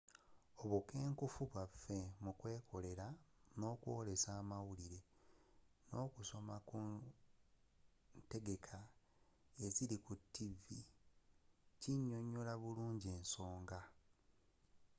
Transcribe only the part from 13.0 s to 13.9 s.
ensonga